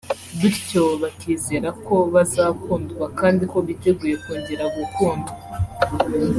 [0.39, 5.33] bityo bakizera ko bazakundwa kandi ko biteguye kongera gukundwa